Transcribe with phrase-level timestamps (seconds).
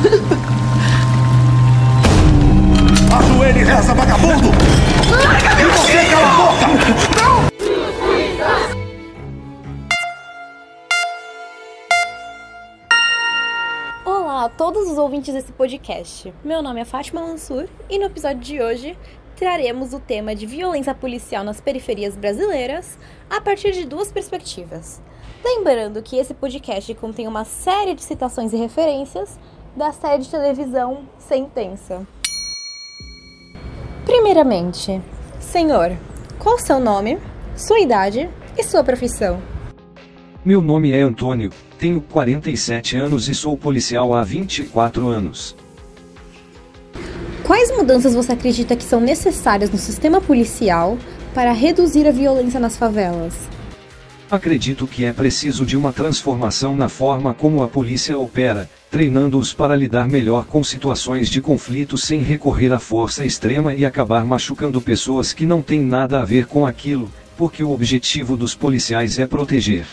[3.12, 4.48] Ajoelhe e reza, vagabundo!
[5.60, 6.66] E você, cala a boca!
[7.20, 7.50] Não!
[14.06, 16.32] Olá a todos os ouvintes desse podcast.
[16.42, 18.96] Meu nome é Fátima Mansur e no episódio de hoje
[19.36, 22.96] traremos o tema de violência policial nas periferias brasileiras
[23.28, 25.02] a partir de duas perspectivas.
[25.44, 29.38] Lembrando que esse podcast contém uma série de citações e referências
[29.76, 32.06] da série de televisão Sentença.
[34.04, 35.00] Primeiramente,
[35.38, 35.96] senhor,
[36.38, 37.18] qual seu nome,
[37.54, 39.40] sua idade e sua profissão?
[40.44, 45.54] Meu nome é Antônio, tenho 47 anos e sou policial há 24 anos.
[47.46, 50.96] Quais mudanças você acredita que são necessárias no sistema policial
[51.34, 53.34] para reduzir a violência nas favelas?
[54.30, 59.74] Acredito que é preciso de uma transformação na forma como a polícia opera, treinando-os para
[59.74, 65.32] lidar melhor com situações de conflito sem recorrer à força extrema e acabar machucando pessoas
[65.32, 69.84] que não têm nada a ver com aquilo, porque o objetivo dos policiais é proteger.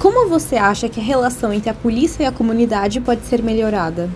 [0.00, 4.10] Como você acha que a relação entre a polícia e a comunidade pode ser melhorada?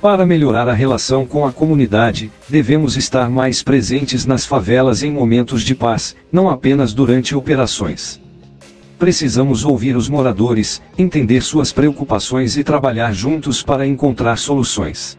[0.00, 5.60] Para melhorar a relação com a comunidade, devemos estar mais presentes nas favelas em momentos
[5.60, 8.18] de paz, não apenas durante operações.
[8.98, 15.18] Precisamos ouvir os moradores, entender suas preocupações e trabalhar juntos para encontrar soluções.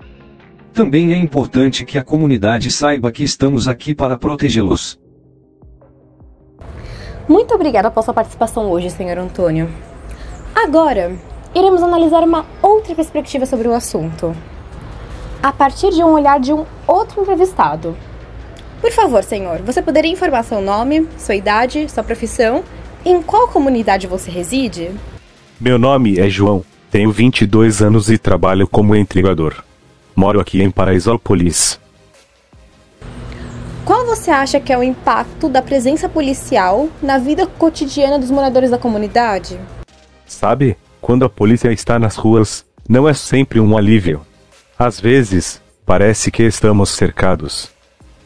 [0.74, 5.00] Também é importante que a comunidade saiba que estamos aqui para protegê-los.
[7.30, 9.20] Muito obrigada pela sua participação hoje, Sr.
[9.20, 9.70] Antônio.
[10.56, 11.16] Agora,
[11.54, 14.36] iremos analisar uma outra perspectiva sobre o assunto
[15.42, 17.96] a partir de um olhar de um outro entrevistado.
[18.80, 22.64] Por favor, senhor, você poderia informar seu nome, sua idade, sua profissão
[23.06, 24.92] e em qual comunidade você reside?
[25.60, 29.64] Meu nome é João, tenho 22 anos e trabalho como entregador.
[30.16, 31.80] Moro aqui em Paraisópolis.
[33.86, 38.70] Qual você acha que é o impacto da presença policial na vida cotidiana dos moradores
[38.70, 39.60] da comunidade?
[40.26, 44.22] Sabe, quando a polícia está nas ruas, não é sempre um alívio.
[44.84, 47.70] Às vezes, parece que estamos cercados.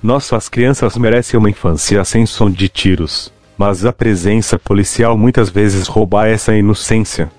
[0.02, 5.86] Nossas crianças merecem uma infância sem som de tiros, mas a presença policial muitas vezes
[5.86, 7.30] rouba essa inocência.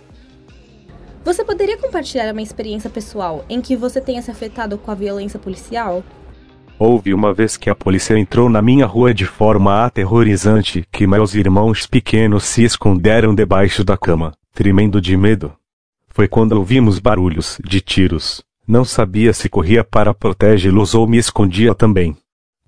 [1.25, 5.41] Você poderia compartilhar uma experiência pessoal em que você tenha se afetado com a violência
[5.41, 6.05] policial?
[6.79, 11.35] Houve uma vez que a polícia entrou na minha rua de forma aterrorizante que meus
[11.35, 15.55] irmãos pequenos se esconderam debaixo da cama, tremendo de medo.
[16.07, 18.46] Foi quando ouvimos barulhos de tiros.
[18.67, 22.17] Não sabia se corria para protegê-los ou me escondia também.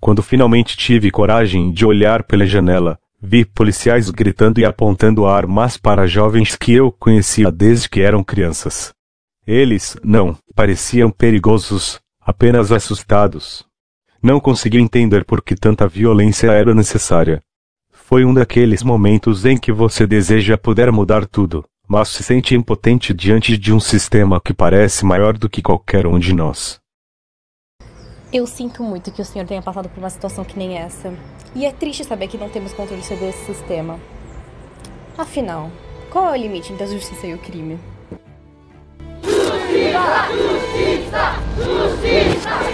[0.01, 6.07] Quando finalmente tive coragem de olhar pela janela, vi policiais gritando e apontando armas para
[6.07, 8.93] jovens que eu conhecia desde que eram crianças.
[9.45, 13.67] Eles, não, pareciam perigosos, apenas assustados.
[14.23, 17.43] Não consegui entender por que tanta violência era necessária.
[17.91, 23.15] Foi um daqueles momentos em que você deseja poder mudar tudo, mas se sente impotente
[23.15, 26.79] diante de um sistema que parece maior do que qualquer um de nós.
[28.31, 31.15] Eu sinto muito que o senhor tenha passado por uma situação que nem essa.
[31.55, 33.99] E é triste saber que não temos controle sobre esse sistema.
[35.17, 35.71] Afinal,
[36.11, 37.79] qual é o limite entre a justiça e o crime?
[39.23, 40.29] Justiça!
[40.37, 41.35] Justiça!
[41.57, 42.68] Justiça!